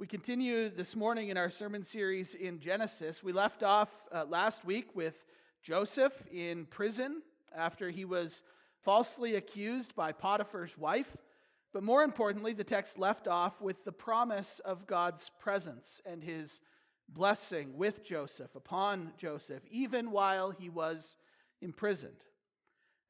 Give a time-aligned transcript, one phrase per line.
[0.00, 3.22] We continue this morning in our sermon series in Genesis.
[3.22, 5.26] We left off uh, last week with
[5.62, 7.20] Joseph in prison
[7.54, 8.42] after he was
[8.82, 11.18] falsely accused by Potiphar's wife.
[11.74, 16.62] But more importantly, the text left off with the promise of God's presence and his
[17.06, 21.18] blessing with Joseph, upon Joseph, even while he was
[21.60, 22.24] imprisoned.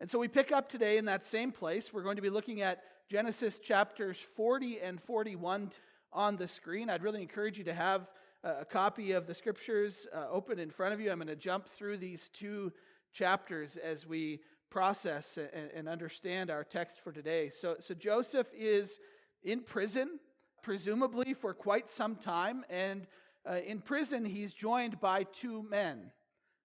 [0.00, 1.92] And so we pick up today in that same place.
[1.92, 5.70] We're going to be looking at Genesis chapters 40 and 41
[6.12, 6.90] on the screen.
[6.90, 8.10] I'd really encourage you to have
[8.42, 11.10] a copy of the scriptures uh, open in front of you.
[11.10, 12.72] I'm going to jump through these two
[13.12, 17.50] chapters as we process and, and understand our text for today.
[17.50, 18.98] So, so Joseph is
[19.42, 20.20] in prison,
[20.62, 23.06] presumably for quite some time, and
[23.48, 26.12] uh, in prison he's joined by two men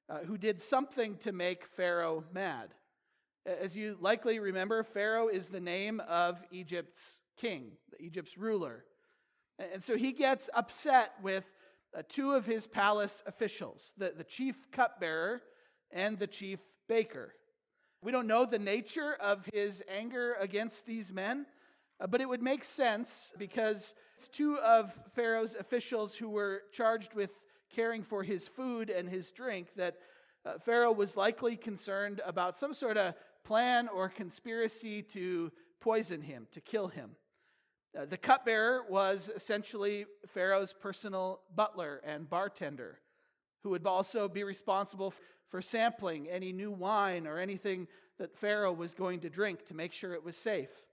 [0.10, 2.74] uh, who did something to make Pharaoh mad.
[3.46, 8.86] As you likely remember, Pharaoh is the name of Egypt's king, Egypt's ruler.
[9.58, 11.52] And so he gets upset with
[11.98, 15.42] uh, two of his palace officials, the, the chief cupbearer
[15.92, 17.34] and the chief baker.
[18.02, 21.46] We don't know the nature of his anger against these men,
[22.00, 27.14] uh, but it would make sense because it's two of Pharaoh's officials who were charged
[27.14, 27.32] with
[27.74, 29.96] caring for his food and his drink that
[30.46, 36.48] uh, Pharaoh was likely concerned about some sort of plan or conspiracy to poison him,
[36.52, 37.12] to kill him.
[37.98, 43.00] Uh, the cupbearer was essentially Pharaoh's personal butler and bartender,
[43.64, 45.14] who would also be responsible
[45.48, 49.94] for sampling any new wine or anything that Pharaoh was going to drink to make
[49.94, 50.84] sure it was safe.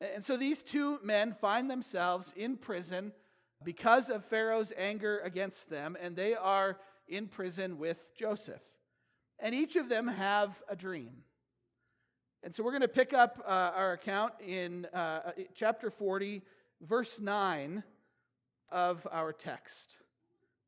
[0.00, 3.12] And so these two men find themselves in prison
[3.64, 8.62] because of Pharaoh's anger against them, and they are in prison with Joseph.
[9.38, 11.22] And each of them have a dream.
[12.46, 16.42] And so we're going to pick up uh, our account in uh, uh chapter 40,
[16.80, 17.82] verse 9
[18.70, 19.96] of our text.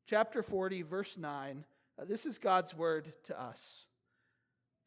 [0.05, 1.63] Chapter 40, verse 9.
[1.97, 3.85] Uh, this is God's word to us.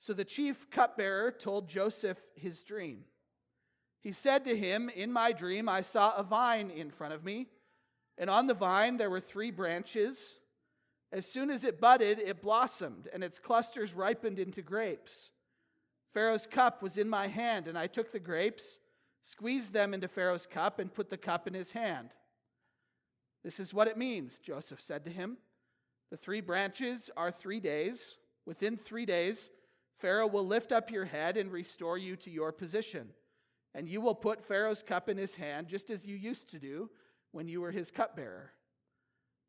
[0.01, 3.05] So the chief cupbearer told Joseph his dream.
[4.03, 7.47] He said to him, In my dream, I saw a vine in front of me,
[8.19, 10.41] and on the vine there were three branches.
[11.11, 15.31] As soon as it budded, it blossomed, and its clusters ripened into grapes.
[16.13, 18.79] Pharaoh's cup was in my hand, and I took the grapes,
[19.23, 22.11] squeezed them into Pharaoh's cup, and put the cup in his hand.
[23.43, 25.39] This is what it means, Joseph said to him.
[26.11, 28.19] The three branches are three days.
[28.45, 29.51] Within three days,
[29.99, 33.11] Pharaoh will lift up your head and restore you to your position.
[33.75, 36.91] And you will put Pharaoh's cup in his hand, just as you used to do
[37.31, 38.53] when you were his cupbearer.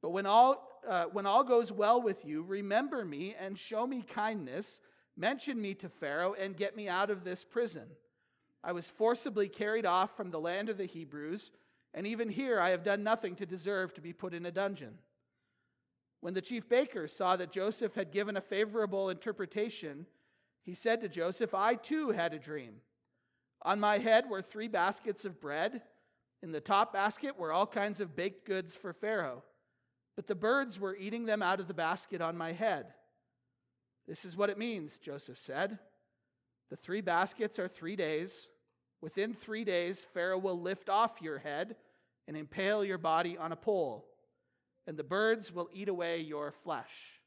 [0.02, 4.02] But when all, uh, when all goes well with you, remember me and show me
[4.02, 4.80] kindness
[5.16, 7.88] Mention me to Pharaoh and get me out of this prison.
[8.64, 11.52] I was forcibly carried off from the land of the Hebrews,
[11.94, 14.98] and even here I have done nothing to deserve to be put in a dungeon.
[16.22, 20.08] When the chief baker saw that Joseph had given a favorable interpretation,
[20.64, 22.76] he said to Joseph, I too had a dream.
[23.62, 25.82] On my head were three baskets of bread.
[26.42, 29.44] In the top basket were all kinds of baked goods for Pharaoh,
[30.16, 32.94] but the birds were eating them out of the basket on my head.
[34.08, 35.80] This is what it means, Joseph said.
[36.70, 38.50] The three baskets are three days.
[39.02, 41.76] Within three days, Pharaoh will lift off your head
[42.28, 44.06] and impale your body on a pole,
[44.88, 47.20] and the birds will eat away your flesh.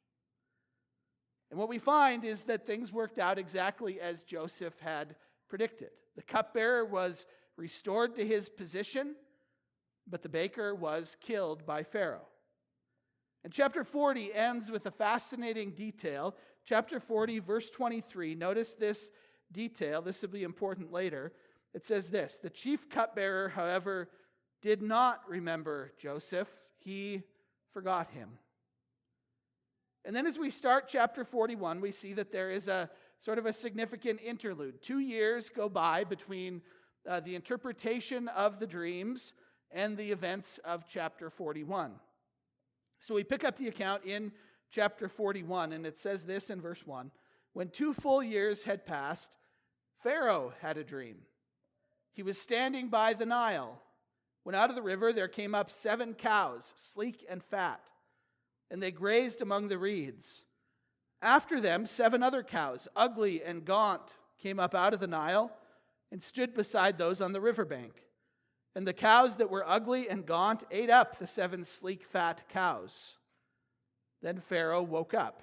[1.51, 5.17] And what we find is that things worked out exactly as Joseph had
[5.49, 5.91] predicted.
[6.17, 7.27] The cupbearer was
[7.57, 9.15] restored to his position,
[10.09, 12.27] but the baker was killed by Pharaoh.
[13.45, 16.35] And chapter 40 ends with a fascinating detail
[16.67, 19.11] chapter 40, verse 23, notice this
[19.51, 20.03] detail.
[20.03, 21.33] This will be important later.
[21.73, 24.11] It says this The chief cupbearer, however,
[24.61, 27.23] did not remember Joseph, he
[27.73, 28.39] forgot him.
[30.05, 32.89] And then as we start chapter 41, we see that there is a
[33.19, 34.83] sort of a significant interlude.
[34.83, 36.63] Two years go by between
[37.09, 39.33] uh, the interpretation of the dreams
[39.73, 41.95] and the events of chapter 41.
[43.01, 44.33] So we pick up the account in
[44.71, 47.11] chapter 41, and it says this in verse 1
[47.53, 49.37] When two full years had passed,
[50.03, 51.19] Pharaoh had a dream.
[52.13, 53.83] He was standing by the Nile.
[54.43, 57.81] When out of the river there came up seven cows, sleek and fat,
[58.71, 60.45] and they grazed among the reeds.
[61.21, 65.51] After them, seven other cows, ugly and gaunt, came up out of the Nile
[66.13, 68.05] and stood beside those on the riverbank.
[68.75, 73.15] And the cows that were ugly and gaunt ate up the seven sleek, fat cows.
[74.23, 75.43] Then Pharaoh woke up.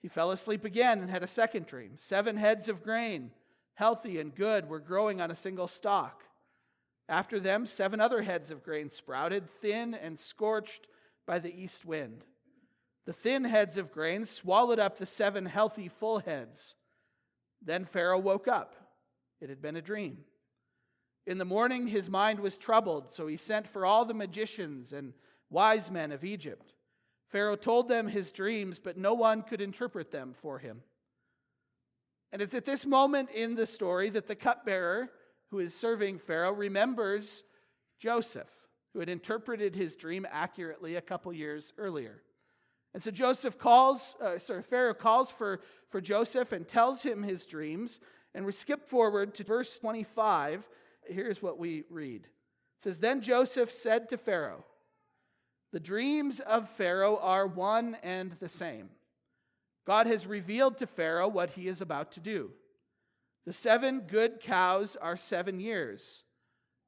[0.00, 1.92] He fell asleep again and had a second dream.
[1.96, 3.32] Seven heads of grain,
[3.74, 6.24] healthy and good, were growing on a single stalk.
[7.08, 10.86] After them, seven other heads of grain sprouted, thin and scorched
[11.26, 12.24] by the east wind.
[13.06, 16.74] The thin heads of grain swallowed up the seven healthy full heads.
[17.62, 18.74] Then Pharaoh woke up.
[19.40, 20.18] It had been a dream.
[21.26, 25.12] In the morning, his mind was troubled, so he sent for all the magicians and
[25.50, 26.72] wise men of Egypt.
[27.28, 30.82] Pharaoh told them his dreams, but no one could interpret them for him.
[32.32, 35.10] And it's at this moment in the story that the cupbearer
[35.50, 37.44] who is serving Pharaoh remembers
[37.98, 38.50] Joseph,
[38.92, 42.22] who had interpreted his dream accurately a couple years earlier.
[42.94, 47.44] And so Joseph calls, uh, sorry, Pharaoh calls for, for Joseph and tells him his
[47.46, 48.00] dreams.
[48.34, 50.68] And we skip forward to verse 25.
[51.06, 52.24] Here's what we read.
[52.24, 54.64] It says, Then Joseph said to Pharaoh,
[55.72, 58.90] The dreams of Pharaoh are one and the same.
[59.86, 62.50] God has revealed to Pharaoh what he is about to do.
[63.44, 66.24] The seven good cows are seven years,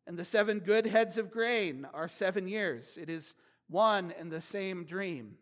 [0.07, 2.99] and the seven good heads of grain are seven years.
[3.01, 3.35] It is
[3.69, 5.37] one and the same dream.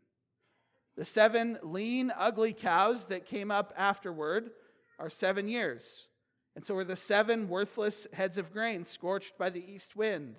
[0.96, 4.50] The seven lean, ugly cows that came up afterward
[4.98, 6.08] are seven years.
[6.54, 10.36] And so are the seven worthless heads of grain scorched by the east wind.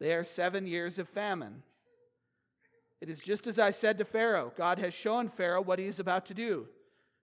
[0.00, 1.62] They are seven years of famine.
[3.00, 6.00] It is just as I said to Pharaoh God has shown Pharaoh what he is
[6.00, 6.68] about to do.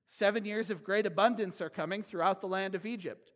[0.07, 3.31] Seven years of great abundance are coming throughout the land of Egypt,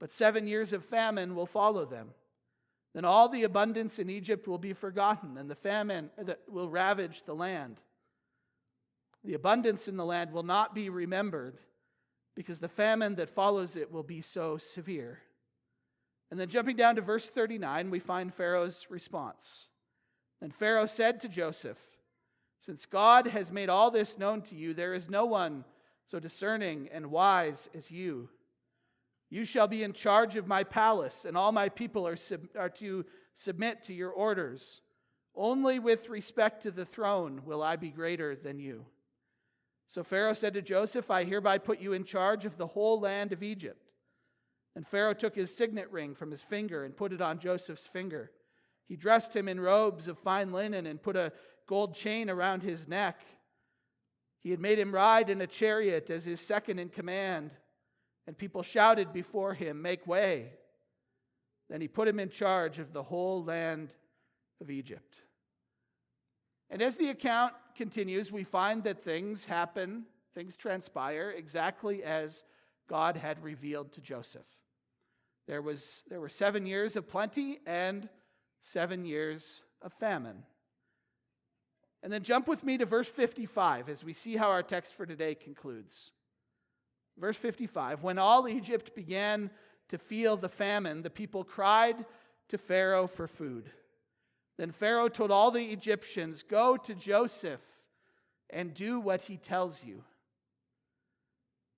[0.00, 2.10] but seven years of famine will follow them.
[2.94, 6.70] Then all the abundance in Egypt will be forgotten, and the famine uh, that will
[6.70, 7.76] ravage the land.
[9.22, 11.58] The abundance in the land will not be remembered,
[12.34, 15.20] because the famine that follows it will be so severe.
[16.30, 19.66] And then jumping down to verse 39, we find Pharaoh's response.
[20.40, 21.80] And Pharaoh said to Joseph,
[22.60, 25.64] Since God has made all this known to you, there is no one
[26.06, 28.28] so discerning and wise as you.
[29.28, 32.68] You shall be in charge of my palace, and all my people are, sub- are
[32.70, 33.04] to
[33.34, 34.80] submit to your orders.
[35.34, 38.86] Only with respect to the throne will I be greater than you.
[39.88, 43.32] So Pharaoh said to Joseph, I hereby put you in charge of the whole land
[43.32, 43.90] of Egypt.
[44.74, 48.30] And Pharaoh took his signet ring from his finger and put it on Joseph's finger.
[48.88, 51.32] He dressed him in robes of fine linen and put a
[51.66, 53.20] gold chain around his neck.
[54.40, 57.50] He had made him ride in a chariot as his second in command,
[58.26, 60.52] and people shouted before him, Make way.
[61.68, 63.92] Then he put him in charge of the whole land
[64.60, 65.16] of Egypt.
[66.70, 72.44] And as the account continues, we find that things happen, things transpire exactly as
[72.88, 74.46] God had revealed to Joseph.
[75.46, 78.08] There, was, there were seven years of plenty and
[78.60, 80.42] seven years of famine.
[82.02, 85.06] And then jump with me to verse 55 as we see how our text for
[85.06, 86.12] today concludes.
[87.18, 89.50] Verse 55 When all Egypt began
[89.88, 92.04] to feel the famine, the people cried
[92.48, 93.70] to Pharaoh for food.
[94.58, 97.64] Then Pharaoh told all the Egyptians, Go to Joseph
[98.50, 100.04] and do what he tells you.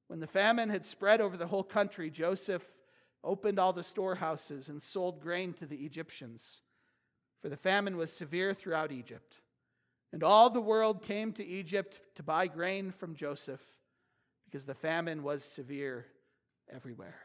[0.07, 2.65] When the famine had spread over the whole country, Joseph
[3.23, 6.63] opened all the storehouses and sold grain to the Egyptians,
[7.41, 9.41] for the famine was severe throughout Egypt.
[10.13, 13.63] And all the world came to Egypt to buy grain from Joseph
[14.47, 16.07] because the famine was severe
[16.73, 17.19] everywhere.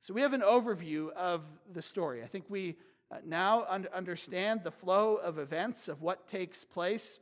[0.00, 1.42] So we have an overview of
[1.72, 2.22] the story.
[2.22, 2.76] I think we
[3.10, 3.64] uh, now
[3.94, 7.20] understand the flow of events, of what takes place.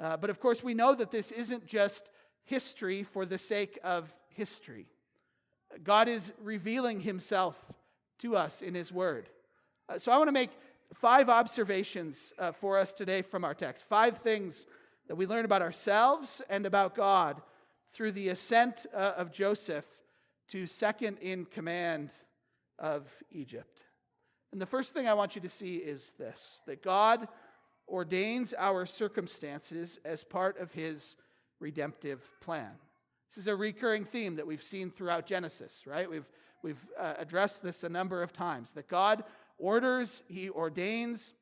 [0.00, 2.10] Uh, but of course, we know that this isn't just
[2.44, 4.86] history for the sake of history.
[5.84, 7.72] God is revealing himself
[8.18, 9.28] to us in his word.
[9.88, 10.50] Uh, so I want to make
[10.92, 13.84] five observations uh, for us today from our text.
[13.84, 14.66] Five things
[15.06, 17.40] that we learn about ourselves and about God
[17.92, 19.86] through the ascent uh, of Joseph
[20.48, 22.10] to second in command
[22.78, 23.82] of Egypt.
[24.52, 27.28] And the first thing I want you to see is this that God
[27.88, 31.16] ordains our circumstances as part of his
[31.60, 32.72] redemptive plan.
[33.30, 36.10] This is a recurring theme that we've seen throughout Genesis, right?
[36.10, 36.28] We've,
[36.62, 39.24] we've uh, addressed this a number of times that God
[39.58, 41.32] orders, He ordains,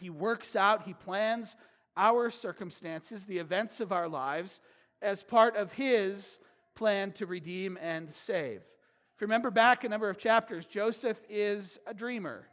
[0.00, 1.56] He works out, He plans
[1.96, 4.60] our circumstances, the events of our lives,
[5.02, 6.38] as part of His
[6.74, 8.60] plan to redeem and save.
[9.18, 12.46] If you remember back a number of chapters, Joseph is a dreamer,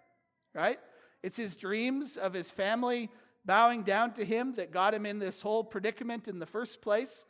[0.56, 0.80] right?
[1.22, 3.12] It's his dreams of his family
[3.46, 7.26] bowing down to him that got him in this whole predicament in the first place,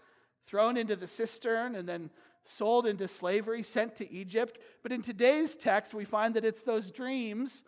[0.46, 2.10] thrown into the cistern and then
[2.46, 4.60] sold into slavery, sent to Egypt.
[4.84, 7.64] But in today's text, we find that it's those dreams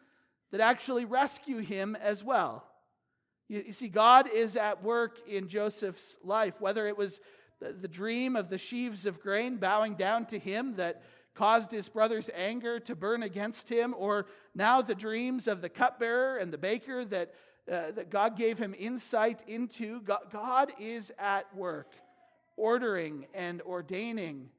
[0.51, 2.63] that actually rescue him as well.
[3.49, 7.19] You, you see, God is at work in Joseph's life, whether it was
[7.59, 11.01] the, the dream of the sheaves of grain bowing down to him that
[11.33, 16.37] caused his brother's anger to burn against him, or now the dreams of the cupbearer
[16.37, 17.33] and the baker that,
[17.71, 20.01] uh, that God gave him insight into.
[20.01, 21.93] God, God is at work,
[22.55, 24.49] ordering and ordaining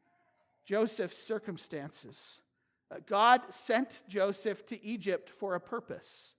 [0.68, 2.42] Joseph's circumstances.
[2.90, 6.34] Uh, God sent Joseph to Egypt for a purpose,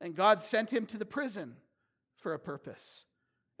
[0.00, 1.54] and God sent him to the prison
[2.16, 3.04] for a purpose.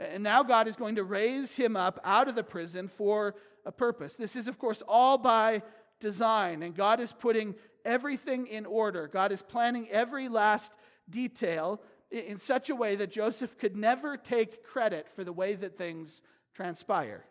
[0.00, 3.70] And now God is going to raise him up out of the prison for a
[3.70, 4.16] purpose.
[4.16, 5.62] This is, of course, all by
[6.00, 9.06] design, and God is putting everything in order.
[9.06, 10.76] God is planning every last
[11.08, 15.78] detail in such a way that Joseph could never take credit for the way that
[15.78, 16.20] things
[16.52, 17.26] transpire.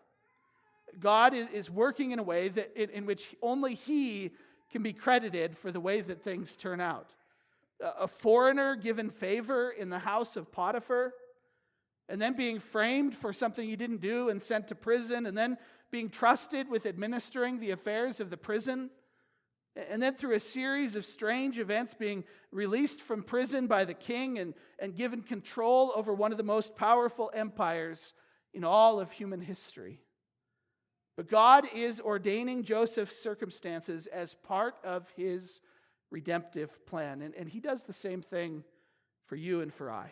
[0.99, 4.31] God is working in a way that, in which only He
[4.71, 7.13] can be credited for the way that things turn out.
[7.79, 11.13] A foreigner given favor in the house of Potiphar,
[12.09, 15.57] and then being framed for something he didn't do and sent to prison, and then
[15.91, 18.89] being trusted with administering the affairs of the prison.
[19.75, 24.37] And then, through a series of strange events, being released from prison by the king
[24.37, 28.13] and, and given control over one of the most powerful empires
[28.53, 30.02] in all of human history.
[31.15, 35.61] But God is ordaining Joseph's circumstances as part of his
[36.09, 37.21] redemptive plan.
[37.21, 38.63] And, and he does the same thing
[39.25, 40.11] for you and for I.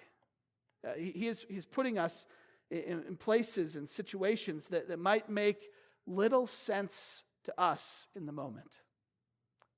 [0.86, 2.26] Uh, he, he is, he's putting us
[2.70, 5.70] in, in places and situations that, that might make
[6.06, 8.82] little sense to us in the moment,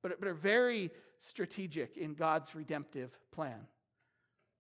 [0.01, 3.67] but, but are very strategic in God's redemptive plan.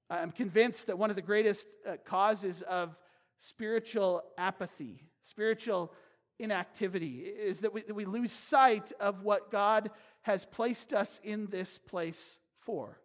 [0.09, 2.99] I'm convinced that one of the greatest uh, causes of
[3.39, 5.91] spiritual apathy, spiritual
[6.39, 9.91] inactivity, is that we, that we lose sight of what God
[10.23, 12.99] has placed us in this place for.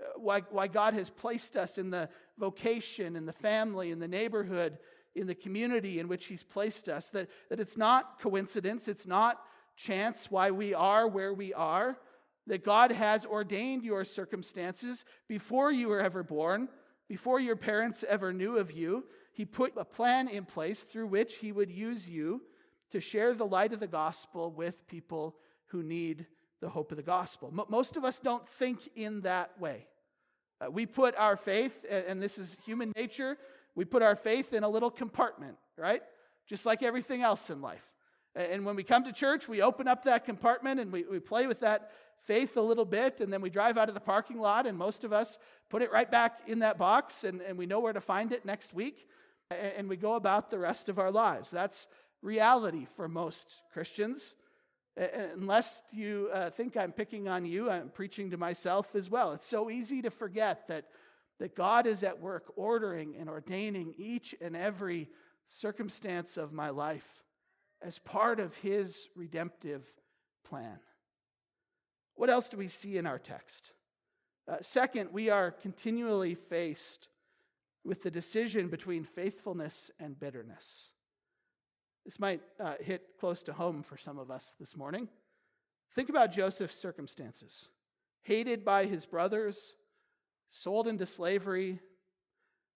[0.00, 4.08] Uh, why, why God has placed us in the vocation, in the family, in the
[4.08, 4.78] neighborhood,
[5.14, 7.10] in the community in which He's placed us.
[7.10, 9.40] That, that it's not coincidence, it's not
[9.76, 11.98] chance why we are where we are.
[12.46, 16.68] That God has ordained your circumstances before you were ever born,
[17.08, 19.04] before your parents ever knew of you.
[19.32, 22.42] He put a plan in place through which He would use you
[22.90, 26.26] to share the light of the gospel with people who need
[26.60, 27.52] the hope of the gospel.
[27.68, 29.86] Most of us don't think in that way.
[30.60, 33.38] Uh, we put our faith, and this is human nature,
[33.74, 36.02] we put our faith in a little compartment, right?
[36.46, 37.92] Just like everything else in life.
[38.34, 41.46] And when we come to church, we open up that compartment and we, we play
[41.46, 44.66] with that faith a little bit, and then we drive out of the parking lot,
[44.66, 45.38] and most of us
[45.70, 48.44] put it right back in that box, and, and we know where to find it
[48.44, 49.08] next week,
[49.50, 51.50] and we go about the rest of our lives.
[51.50, 51.88] That's
[52.22, 54.34] reality for most Christians.
[54.96, 59.32] Unless you uh, think I'm picking on you, I'm preaching to myself as well.
[59.32, 60.86] It's so easy to forget that,
[61.38, 65.08] that God is at work ordering and ordaining each and every
[65.48, 67.22] circumstance of my life
[67.82, 69.94] as part of His redemptive
[70.44, 70.80] plan.
[72.14, 73.72] What else do we see in our text?
[74.46, 77.08] Uh, second, we are continually faced
[77.84, 80.90] with the decision between faithfulness and bitterness.
[82.04, 85.08] This might uh, hit close to home for some of us this morning.
[85.94, 87.68] Think about Joseph's circumstances
[88.22, 89.74] hated by his brothers,
[90.50, 91.80] sold into slavery,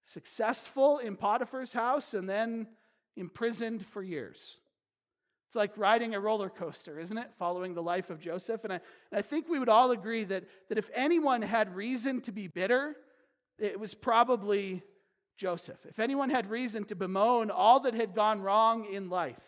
[0.04, 2.66] successful in Potiphar's house, and then
[3.16, 4.56] imprisoned for years.
[5.46, 7.32] It's like riding a roller coaster, isn't it?
[7.34, 8.64] Following the life of Joseph.
[8.64, 8.80] And I,
[9.10, 12.48] and I think we would all agree that, that if anyone had reason to be
[12.48, 12.96] bitter,
[13.58, 14.82] it was probably
[15.36, 15.84] Joseph.
[15.86, 19.42] If anyone had reason to bemoan all that had gone wrong in life,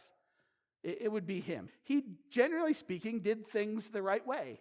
[0.82, 1.68] it, it would be him.
[1.82, 4.60] He, generally speaking, did things the right way,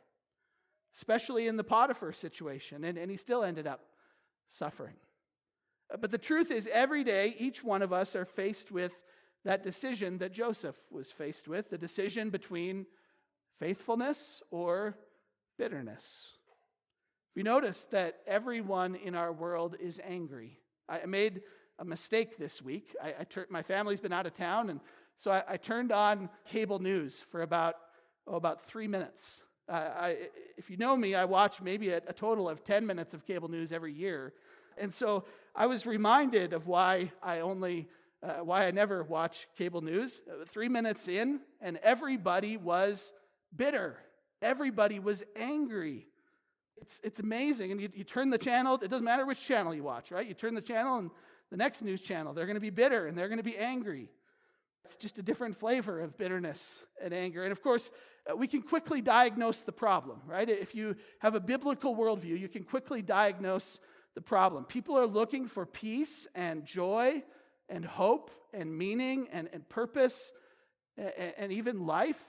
[0.96, 3.82] especially in the Potiphar situation, and, and he still ended up
[4.48, 4.96] suffering.
[6.00, 9.03] But the truth is, every day, each one of us are faced with
[9.44, 12.88] that decision that Joseph was faced with the decision between
[13.55, 14.98] faithfulness or
[15.58, 16.34] bitterness.
[17.36, 20.60] We notice that everyone in our world is angry.
[20.88, 21.42] I made
[21.80, 22.96] a mistake this week.
[23.04, 24.80] I, I tur- my family's been out of town, and
[25.18, 27.75] so I, I turned on cable news for about,
[28.27, 29.44] oh, about three minutes.
[29.68, 30.18] Uh, I,
[30.58, 33.50] if you know me, I watch maybe a, a total of 10 minutes of cable
[33.50, 34.34] news every year.
[34.77, 35.25] And so
[35.56, 37.88] I was reminded of why I only,
[38.22, 40.22] uh, why I never watch cable news.
[40.30, 43.13] Uh, three minutes in, and everybody was
[43.56, 43.98] bitter.
[44.42, 46.08] Everybody was angry.
[46.82, 47.72] It's, it's amazing.
[47.72, 50.27] And you, you turn the channel, it doesn't matter which channel you watch, right?
[50.27, 51.10] You turn the channel and
[51.51, 54.10] the next news channel, they're going to be bitter and they're going to be angry.
[54.84, 57.44] It's just a different flavor of bitterness and anger.
[57.44, 57.91] And of course,
[58.29, 60.48] uh, we can quickly diagnose the problem, right?
[60.48, 63.79] If you have a biblical worldview, you can quickly diagnose
[64.13, 64.63] the problem.
[64.65, 67.24] People are looking for peace and joy
[67.67, 70.34] and hope and meaning and, and purpose
[70.98, 72.24] and, and even life.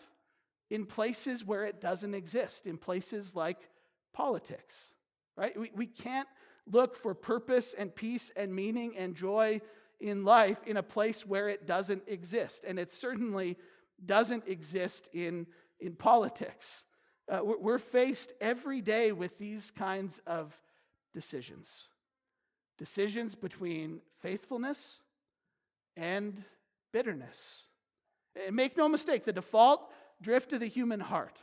[0.71, 3.69] in places where it doesn't exist, in places like
[4.17, 4.95] politics,
[5.37, 5.59] right?
[5.59, 6.29] We, we can't
[6.67, 9.61] look for purpose and peace and meaning and joy
[10.01, 12.65] in life in a place where it doesn't exist.
[12.67, 13.57] And it certainly
[14.05, 15.47] doesn't exist in,
[15.79, 16.85] in politics.
[17.31, 20.61] Uh, we're faced every day with these kinds of
[21.15, 21.89] decisions
[22.79, 25.01] decisions between faithfulness
[25.97, 26.45] and
[26.93, 27.69] bitterness.
[28.47, 31.39] And make no mistake, the default drift of the human heart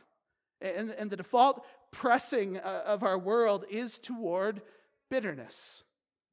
[0.61, 4.61] and, and the default pressing uh, of our world is toward
[5.09, 5.83] bitterness,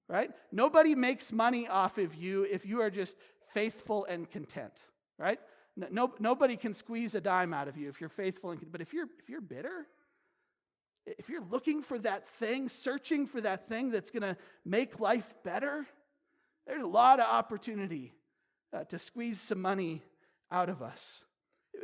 [0.08, 0.30] right?
[0.50, 4.72] Nobody makes money off of you if you are just faithful and content,
[5.18, 5.38] right?
[5.76, 8.92] No, nobody can squeeze a dime out of you if you're faithful and but if
[8.92, 9.86] you're if you're bitter,
[11.06, 15.34] if you're looking for that thing, searching for that thing that's going to make life
[15.44, 15.86] better,
[16.66, 18.14] there's a lot of opportunity
[18.72, 20.02] uh, to squeeze some money
[20.50, 21.24] out of us.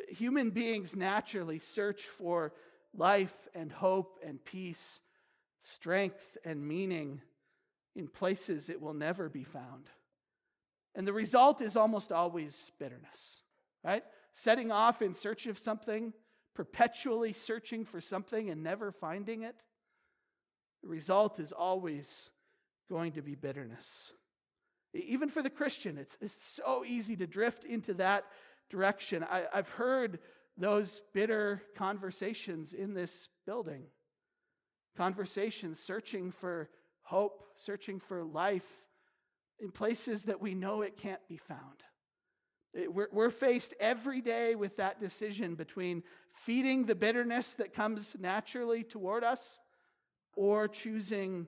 [0.09, 2.53] Human beings naturally search for
[2.97, 5.01] life and hope and peace,
[5.61, 7.21] strength and meaning
[7.95, 9.89] in places it will never be found.
[10.95, 13.43] And the result is almost always bitterness,
[13.85, 14.05] right?
[14.33, 16.13] Setting off in search of something
[16.57, 19.57] perpetually searching for something and never finding it,
[20.83, 22.31] the result is always
[22.89, 24.13] going to be bitterness.
[24.95, 28.25] Even for the Christian, it's, it's so easy to drift into that
[28.71, 29.25] direction.
[29.31, 30.19] I, I've heard
[30.57, 33.85] those bitter conversations in this building
[34.97, 36.71] conversations searching for
[37.03, 38.85] hope, searching for life
[39.61, 41.83] in places that we know it can't be found.
[42.75, 48.83] We're, we're faced every day with that decision between feeding the bitterness that comes naturally
[48.83, 49.59] toward us
[50.35, 51.47] or choosing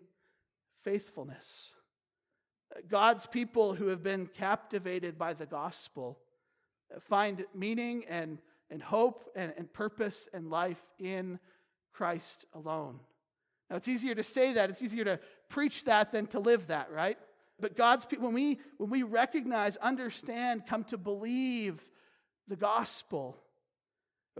[0.83, 1.75] faithfulness.
[2.88, 6.19] God's people who have been captivated by the gospel
[7.00, 8.38] find meaning and,
[8.70, 11.38] and hope and, and purpose and life in
[11.92, 13.00] Christ alone.
[13.70, 16.90] Now, it's easier to say that, it's easier to preach that than to live that,
[16.90, 17.18] right?
[17.60, 21.81] But God's people, when we, when we recognize, understand, come to believe
[22.46, 23.37] the gospel,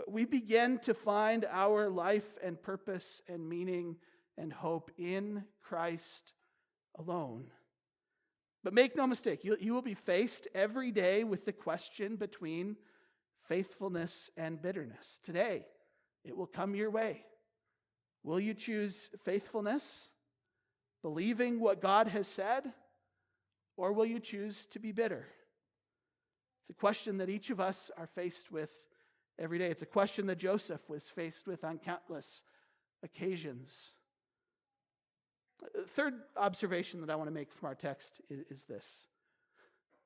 [0.07, 3.97] we begin to find our life and purpose and meaning
[4.37, 6.33] and hope in Christ
[6.97, 7.47] alone.
[8.63, 12.77] But make no mistake, you, you will be faced every day with the question between
[13.49, 15.19] faithfulness and bitterness.
[15.25, 15.65] Today,
[16.25, 17.25] it will come your way.
[18.23, 20.11] Will you choose faithfulness,
[21.03, 22.73] believing what God has said?
[23.77, 25.27] Or will you choose to be bitter?
[26.61, 28.87] It's a question that each of us are faced with
[29.39, 29.69] every day.
[29.69, 32.43] It's a question that Joseph was faced with on countless
[33.03, 33.95] occasions.
[35.89, 39.07] Third observation that I want to make from our text is, is this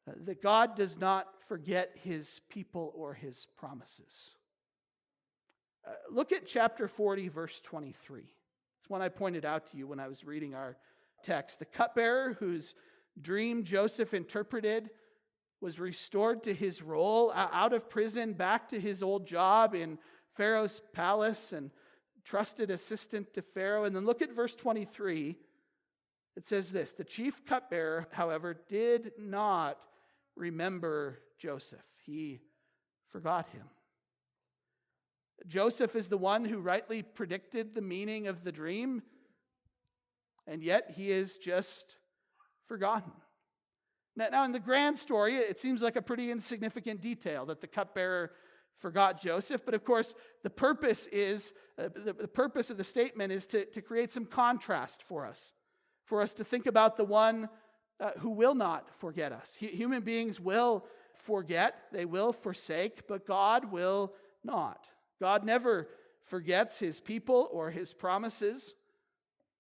[0.07, 4.35] that God does not forget his people or his promises.
[5.87, 8.21] Uh, look at chapter 40, verse 23.
[8.21, 10.77] It's one I pointed out to you when I was reading our
[11.23, 11.59] text.
[11.59, 12.75] The cupbearer whose
[13.21, 14.91] dream Joseph interpreted
[15.61, 19.99] was restored to his role out of prison, back to his old job in
[20.31, 21.71] Pharaoh's palace, and
[22.25, 23.85] trusted assistant to Pharaoh.
[23.85, 25.37] And then look at verse 23.
[26.37, 29.79] It says this The chief cupbearer, however, did not
[30.37, 32.41] remember Joseph, he
[33.11, 33.67] forgot him.
[35.47, 39.03] Joseph is the one who rightly predicted the meaning of the dream,
[40.47, 41.97] and yet he is just
[42.67, 43.13] forgotten.
[44.15, 48.33] Now, in the grand story, it seems like a pretty insignificant detail that the cupbearer
[48.77, 49.65] forgot Joseph.
[49.65, 53.65] But of course, the purpose is uh, the, the purpose of the statement is to,
[53.67, 55.55] to create some contrast for us,
[56.05, 57.49] for us to think about the one
[58.01, 59.57] uh, who will not forget us.
[59.61, 64.87] H- human beings will forget, they will forsake, but God will not.
[65.21, 65.89] God never
[66.23, 68.75] forgets his people or his promises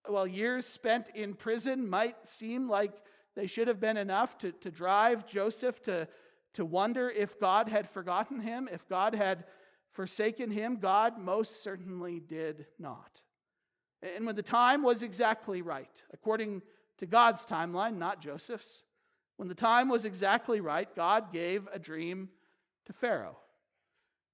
[0.06, 2.92] while years spent in prison might seem like
[3.34, 6.08] they should have been enough to, to drive Joseph to,
[6.54, 9.44] to wonder if God had forgotten him, if God had
[9.90, 13.22] forsaken him, God most certainly did not.
[14.02, 16.62] And when the time was exactly right, according
[17.02, 18.84] to God's timeline, not Joseph's,
[19.36, 22.28] when the time was exactly right, God gave a dream
[22.86, 23.38] to Pharaoh.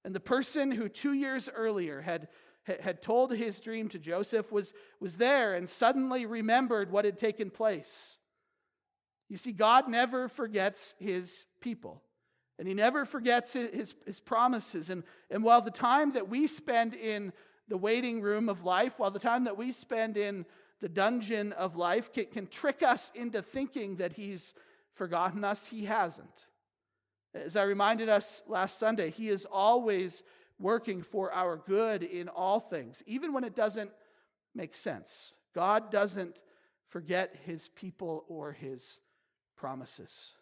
[0.05, 2.27] And the person who two years earlier had
[2.65, 7.49] had told his dream to Joseph was, was there and suddenly remembered what had taken
[7.49, 8.19] place.
[9.27, 12.03] You see, God never forgets his people,
[12.59, 14.91] and he never forgets his, his promises.
[14.91, 15.01] And,
[15.31, 17.33] and while the time that we spend in
[17.67, 20.45] the waiting room of life, while the time that we spend in
[20.81, 24.53] the dungeon of life can, can trick us into thinking that he's
[24.93, 26.47] forgotten us, he hasn't.
[27.33, 30.23] As I reminded us last Sunday, he is always
[30.57, 33.91] working for our good in all things, even when it doesn't
[34.55, 35.33] make sense.
[35.53, 36.37] God doesn't
[36.87, 38.99] forget his people or his
[39.55, 40.33] promises.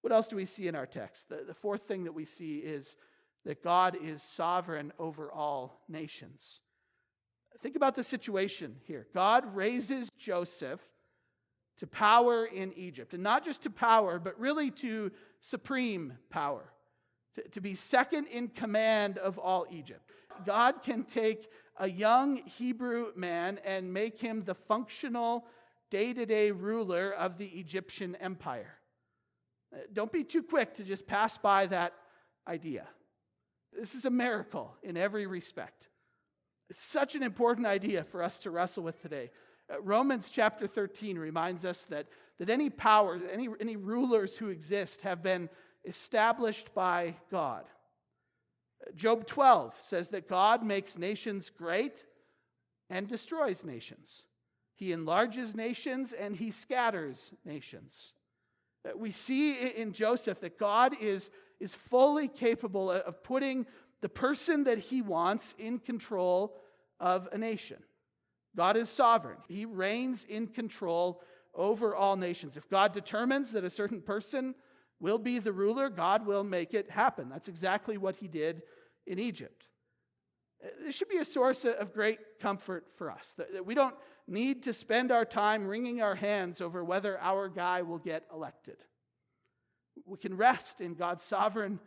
[0.00, 1.28] What else do we see in our text?
[1.28, 2.96] The, the fourth thing that we see is
[3.44, 6.60] that God is sovereign over all nations.
[7.60, 9.06] Think about the situation here.
[9.14, 10.80] God raises Joseph
[11.78, 16.72] to power in Egypt, and not just to power, but really to supreme power,
[17.34, 20.10] to, to be second in command of all Egypt.
[20.44, 25.46] God can take a young Hebrew man and make him the functional
[25.90, 28.74] day to day ruler of the Egyptian empire.
[29.72, 31.92] Uh, don't be too quick to just pass by that
[32.46, 32.86] idea.
[33.72, 35.88] This is a miracle in every respect.
[36.70, 39.30] It's such an important idea for us to wrestle with today.
[39.72, 42.06] Uh, Romans chapter 13 reminds us that,
[42.38, 45.48] that any powers, any, any rulers who exist have been
[45.84, 47.64] established by God.
[48.94, 52.06] Job 12 says that God makes nations great
[52.90, 54.24] and destroys nations.
[54.74, 58.12] He enlarges nations and he scatters nations.
[58.86, 63.66] Uh, we see in Joseph that God is, is fully capable of putting
[64.00, 66.60] the person that he wants in control
[67.00, 67.78] of a nation.
[68.56, 71.22] God is sovereign, he reigns in control
[71.54, 72.56] over all nations.
[72.56, 74.54] If God determines that a certain person
[75.00, 77.28] will be the ruler, God will make it happen.
[77.28, 78.62] That's exactly what he did
[79.06, 79.64] in Egypt.
[80.84, 83.94] This should be a source of great comfort for us that we don't
[84.26, 88.76] need to spend our time wringing our hands over whether our guy will get elected.
[90.04, 91.78] We can rest in God's sovereign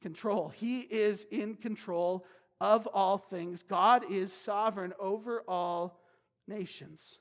[0.00, 0.48] control.
[0.48, 2.24] He is in control
[2.60, 6.00] of all things, God is sovereign over all
[6.48, 7.20] nations.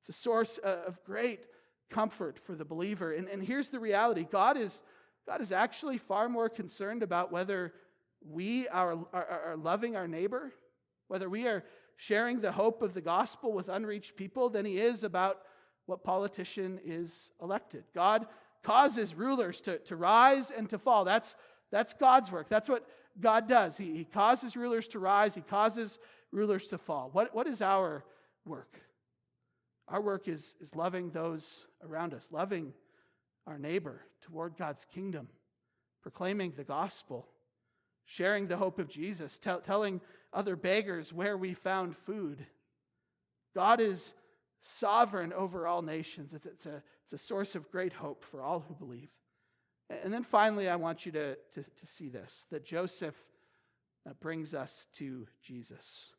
[0.00, 1.46] It's a source uh, of great
[1.90, 3.12] comfort for the believer.
[3.12, 4.82] And, and here's the reality God is,
[5.26, 7.72] God is actually far more concerned about whether
[8.20, 10.52] we are, are, are loving our neighbor,
[11.08, 11.64] whether we are
[11.96, 15.38] sharing the hope of the gospel with unreached people than he is about
[15.86, 17.84] what politician is elected.
[17.94, 18.26] God
[18.62, 21.04] causes rulers to, to rise and to fall.
[21.04, 21.36] That's,
[21.70, 22.48] that's God's work.
[22.48, 22.86] That's what
[23.20, 23.76] God does.
[23.76, 25.98] He, he causes rulers to rise, he causes
[26.32, 27.10] rulers to fall.
[27.12, 28.04] What, what is our
[28.44, 28.80] work?
[29.88, 32.72] Our work is, is loving those around us, loving
[33.46, 35.28] our neighbor toward God's kingdom,
[36.02, 37.28] proclaiming the gospel,
[38.06, 40.00] sharing the hope of Jesus, tell, telling
[40.32, 42.46] other beggars where we found food.
[43.54, 44.14] God is
[44.60, 46.32] sovereign over all nations.
[46.32, 49.10] It's, it's, a, it's a source of great hope for all who believe.
[49.90, 53.16] And then finally, I want you to, to, to see this that Joseph
[54.08, 56.12] uh, brings us to Jesus.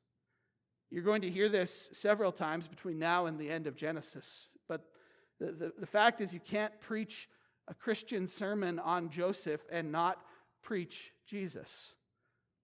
[0.92, 4.50] You're going to hear this several times between now and the end of Genesis.
[4.68, 4.86] But
[5.40, 7.28] the, the, the fact is, you can't preach
[7.68, 10.22] a Christian sermon on Joseph and not
[10.62, 11.96] preach Jesus.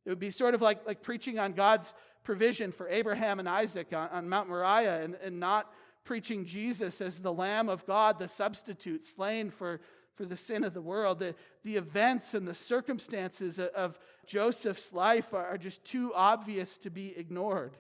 [0.06, 3.94] It would be sort of like, like preaching on God's provision for Abraham and Isaac
[3.94, 5.72] on, on Mount Moriah and, and not
[6.04, 9.82] preaching Jesus as the Lamb of God, the substitute slain for,
[10.22, 11.18] for the sin of the world.
[11.18, 17.18] The, the events and the circumstances of Joseph's life are, just too obvious to be
[17.18, 17.76] ignored,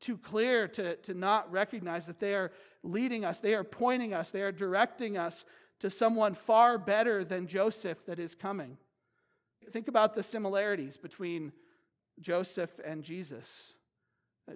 [0.00, 2.50] too clear to, to not recognize that they are
[2.82, 5.44] leading us, they are pointing us, they are directing us
[5.78, 8.76] to someone far better than Joseph that is coming.
[9.70, 11.52] Think about the similarities between
[12.20, 13.74] Joseph and Jesus.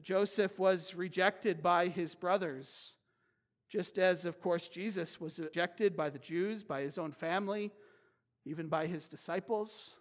[0.02, 2.94] Joseph was rejected by his brothers,
[3.68, 7.72] just as, of course, Jesus was rejected by the Jews, by his own family,
[8.44, 9.96] even by his disciples.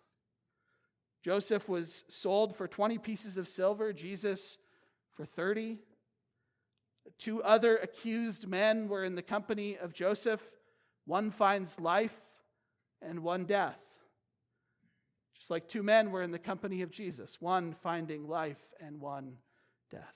[1.23, 4.59] Joseph was sold for 20 pieces of silver, Jesus
[5.15, 5.79] for 30.
[7.17, 10.43] Two other accused men were in the company of Joseph.
[11.05, 12.17] One finds life
[13.01, 13.81] and one death.
[15.35, 19.37] Just like two men were in the company of Jesus, one finding life and one
[19.91, 20.15] death.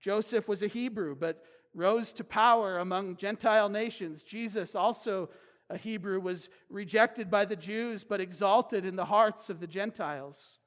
[0.00, 1.42] Joseph was a Hebrew, but
[1.74, 4.22] rose to power among Gentile nations.
[4.22, 5.30] Jesus, also
[5.70, 10.58] a Hebrew, was rejected by the Jews, but exalted in the hearts of the Gentiles.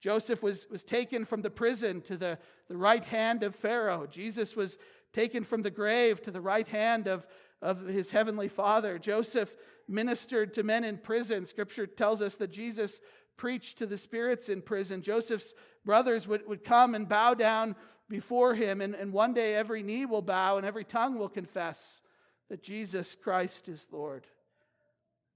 [0.00, 2.38] Joseph was, was taken from the prison to the,
[2.68, 4.06] the right hand of Pharaoh.
[4.06, 4.78] Jesus was
[5.12, 7.26] taken from the grave to the right hand of,
[7.60, 8.98] of his heavenly Father.
[8.98, 9.56] Joseph
[9.88, 11.46] ministered to men in prison.
[11.46, 13.00] Scripture tells us that Jesus
[13.36, 15.00] preached to the spirits in prison.
[15.00, 17.74] Joseph's brothers would, would come and bow down
[18.08, 22.00] before him, and, and one day every knee will bow and every tongue will confess
[22.48, 24.26] that Jesus Christ is Lord.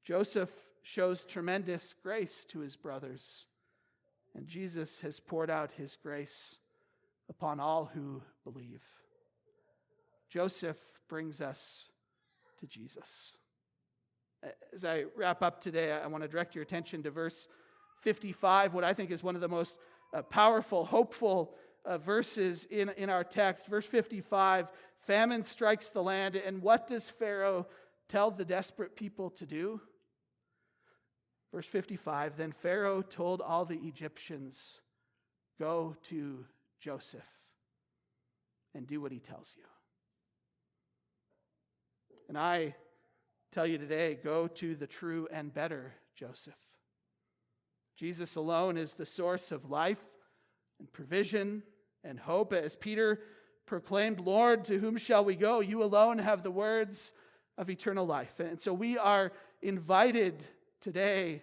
[0.05, 0.51] Joseph
[0.83, 3.47] shows tremendous grace to his brothers,
[4.35, 6.57] and Jesus has poured out his grace
[7.29, 8.83] upon all who believe.
[10.29, 11.89] Joseph brings us
[12.59, 13.37] to Jesus.
[14.75, 17.47] As I wrap up today, I want to direct your attention to verse
[17.99, 19.79] 55, what I think is one of the most
[20.15, 23.67] uh, powerful, hopeful uh, verses in, in our text.
[23.67, 27.67] Verse 55 Famine strikes the land, and what does Pharaoh
[28.09, 29.81] tell the desperate people to do?
[31.53, 34.81] Verse 55 Then Pharaoh told all the Egyptians,
[35.59, 36.45] Go to
[36.81, 37.29] Joseph
[38.75, 39.65] and do what he tells you.
[42.29, 42.75] And I
[43.51, 46.59] tell you today go to the true and better Joseph.
[47.97, 50.01] Jesus alone is the source of life
[50.79, 51.63] and provision
[52.05, 52.53] and hope.
[52.53, 53.21] As Peter
[53.67, 55.61] proclaimed, Lord, to whom shall we go?
[55.61, 57.13] You alone have the words
[57.59, 58.41] of eternal life.
[58.41, 60.43] And so we are invited
[60.81, 61.43] today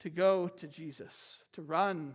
[0.00, 2.14] to go to Jesus, to run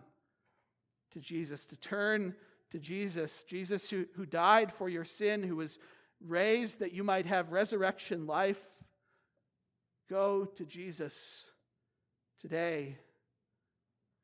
[1.12, 2.36] to Jesus, to turn
[2.71, 5.77] to Jesus, Jesus who, who died for your sin, who was
[6.25, 8.62] raised that you might have resurrection life.
[10.09, 11.45] Go to Jesus
[12.39, 12.97] today,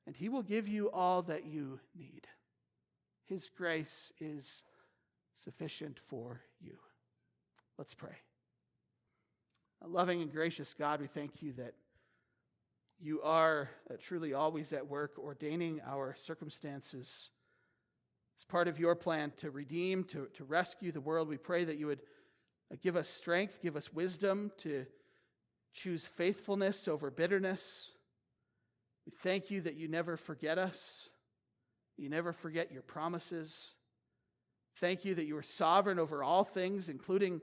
[0.05, 2.27] and he will give you all that you need.
[3.29, 4.63] His grace is
[5.35, 6.77] sufficient for you.
[7.77, 8.15] Let's pray.
[9.85, 11.75] Loving and gracious God, we thank you that
[12.99, 17.29] you are uh, truly always at work ordaining our circumstances.
[18.37, 21.77] As part of your plan to redeem, to, to rescue the world, we pray that
[21.77, 22.01] you would
[22.73, 24.85] uh, give us strength, give us wisdom to
[25.73, 27.91] choose faithfulness over bitterness.
[29.05, 31.09] We thank you that you never forget us,
[31.99, 33.75] you never forget your promises.
[34.77, 37.41] Thank you that you are sovereign over all things, including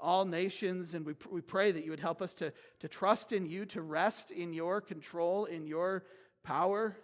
[0.00, 0.94] all nations.
[0.94, 3.82] And we, we pray that you would help us to, to trust in you, to
[3.82, 6.04] rest in your control, in your
[6.44, 6.96] power.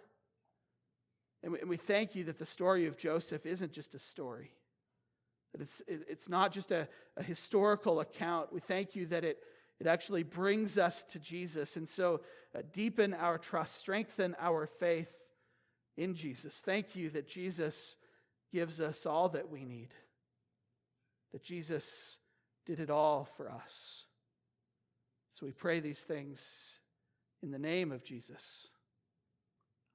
[1.43, 4.51] And we, and we thank you that the story of Joseph isn't just a story,
[5.51, 6.87] that it's, it's not just a,
[7.17, 8.51] a historical account.
[8.51, 9.37] We thank you that it,
[9.79, 11.77] it actually brings us to Jesus.
[11.77, 12.21] And so
[12.57, 15.24] uh, deepen our trust, strengthen our faith
[15.97, 16.61] in Jesus.
[16.61, 17.97] Thank you that Jesus
[18.51, 19.89] gives us all that we need,
[21.31, 22.17] that Jesus
[22.65, 24.05] did it all for us.
[25.33, 26.79] So we pray these things
[27.43, 28.69] in the name of Jesus.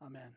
[0.03, 0.33] Amen.